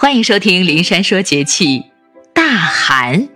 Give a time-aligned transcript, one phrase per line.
[0.00, 1.86] 欢迎收听灵山说节气。
[2.32, 3.28] 大寒，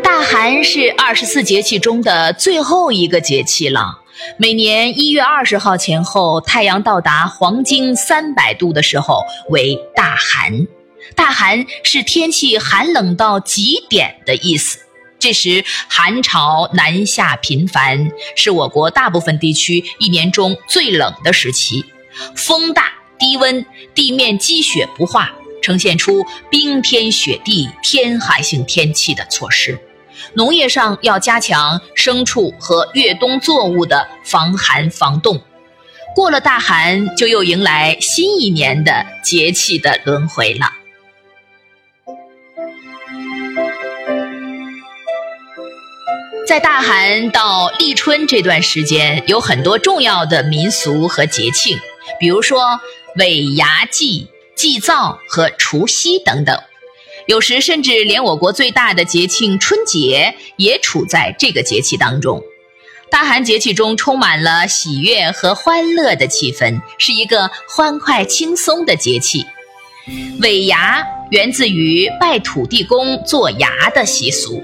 [0.00, 3.98] 大寒是二十四节气中的最后一个节气了。
[4.36, 10.68] 每年一月二十号前后，太阳到达黄经三百度的时候为大寒。
[11.16, 14.78] 大寒是天气寒冷到极点的意思。
[15.18, 21.84] 这时寒潮南下频繁，是我国大部分地区一年中最冷的时期，
[22.36, 22.92] 风大。
[23.18, 23.64] 低温，
[23.94, 29.78] 地面积雪不化，呈现出冰天雪地、天寒性天气的措施。
[30.34, 35.40] 农业上要加强牲畜和越冬作物的防寒防冻。
[36.14, 40.72] 过了大寒，就又迎来新一年的节气的轮回了。
[46.46, 51.78] 在大寒到立春这段时间，有很多重要的民俗和节庆，
[52.20, 52.80] 比如说。
[53.18, 56.58] 尾牙祭、祭灶和除夕等等，
[57.26, 62.42] 有时甚至连我国最大的节庆春节也处在这个节气当中。
[63.10, 69.44] 大寒节气中充满了喜悦和欢乐的气氛，是一个欢快轻松的节气。
[70.40, 74.62] 尾牙源自于拜土地公做牙的习俗，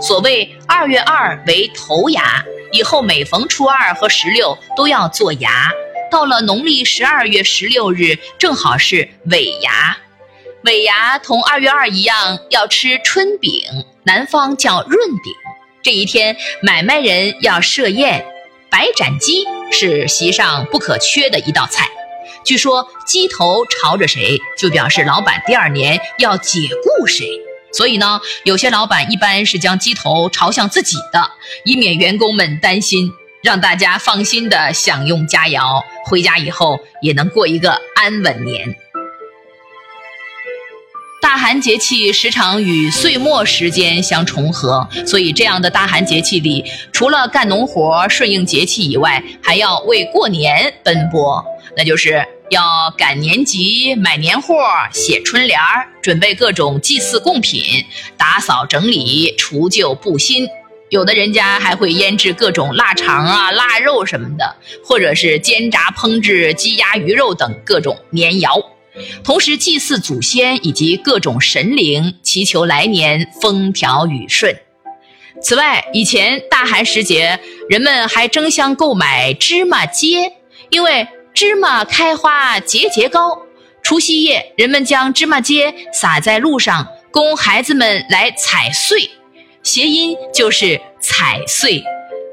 [0.00, 5.70] 所谓二月二为头牙，以后每逢初二和十六都要做牙。
[6.14, 9.98] 到了农历十二月十六日，正好是尾牙。
[10.62, 13.64] 尾牙同二月二一样，要吃春饼，
[14.04, 15.32] 南方叫润饼。
[15.82, 18.24] 这一天，买卖人要设宴，
[18.70, 21.88] 白斩鸡是席上不可缺的一道菜。
[22.44, 27.28] 据说鸡头朝着谁，就表示老板第二年要解雇谁。
[27.72, 31.32] 所以呢，有些老板一般是将鸡头朝向自己的，
[31.64, 33.10] 以免员工们担心。
[33.44, 38.74] 让大家放心的享用佳肴，回家以后也能过一个安稳年。
[41.20, 51.44] 大寒节气时常与岁末时间相重合，所以这样的大寒节气里，除了干农活顺应节气以外，还要为过年奔波，
[51.76, 54.54] 那就是要赶年集、买年货、
[54.90, 55.60] 写春联、
[56.00, 57.84] 准备各种祭祀贡品、
[58.16, 60.48] 打扫整理、除旧布新。
[60.90, 68.64] 有的人家还会腌制各种腊肠啊、腊肉什么的，或者是煎炸烹制鸡鸭鱼肉等各种年肴，
[69.24, 74.56] 同时祭祀祖先以及各种神灵，祈求来年风调雨顺。
[75.42, 80.32] 此外，以前大寒时节，人们还争相购买芝麻秸，
[80.70, 83.42] 因为芝麻开花节节高。
[83.82, 89.10] 除夕夜，人们将芝麻秸撒在路上，供孩子们来踩碎。
[89.64, 91.82] 谐音就是踩岁，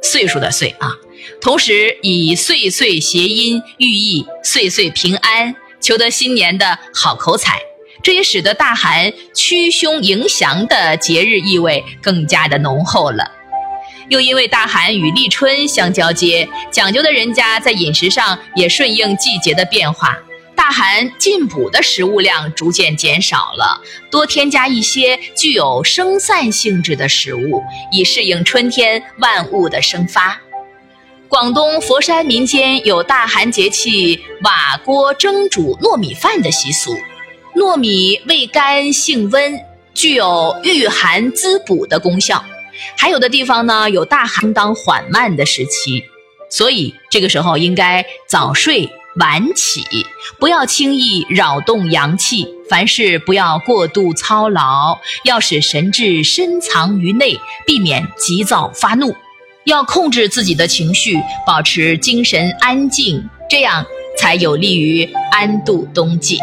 [0.03, 0.91] 岁数的岁啊。
[1.39, 7.57] 同时以岁岁谐音，寓意岁岁平安，求得新年的好口彩。
[8.03, 13.31] 这也使得大寒驱凶迎祥的节日意味更加的浓厚了。
[14.09, 20.17] 又因为大寒与立春相交接，讲究的人家在饮食上也顺应季节的变化。
[20.55, 30.39] 大寒进补的食物量逐渐减少了，多添加一些具有生散性质的食物，以适应春天万物的生发。
[31.27, 36.95] 广东佛山民间有大寒节气瓦锅蒸煮糯米饭的习俗。
[37.55, 39.59] 糯米味甘性温，
[39.93, 42.43] 具有御寒滋补的功效。
[42.97, 46.03] 还有的地方呢，有大寒当缓慢的时期，
[46.49, 48.89] 所以这个时候应该早睡。
[49.17, 49.83] 晚起，
[50.39, 59.13] 不要轻易扰动阳气，凡事不要过度操劳，要使神志深藏于内，避免急躁发怒。
[59.65, 63.85] 要控制自己的情绪，保持精神安静，这样
[64.17, 66.39] 才有利于安度冬季。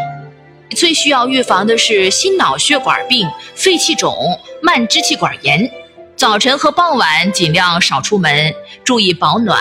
[0.76, 4.14] 最需要预防的是心脑血管病、肺气肿、
[4.62, 5.70] 慢支气管炎。
[6.14, 9.58] 早晨和傍晚尽量少出门，注意保暖。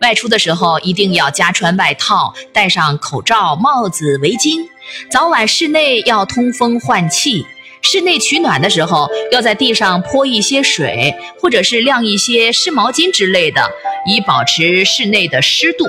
[0.00, 4.66] 外出的时候一定要加穿外套，戴上口罩、帽子、围巾。
[5.10, 7.46] 早晚室内要通风换气。
[7.82, 13.70] 室内取暖的时候，要在地上泼一些水，或者是晾一些湿毛巾之类的，
[14.06, 15.84] 以保持室内的湿度。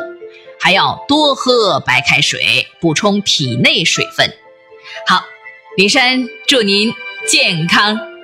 [0.59, 4.31] 还要多喝白开水，补充体内水分。
[5.07, 5.23] 好，
[5.75, 6.93] 李珊祝您
[7.27, 8.16] 健康。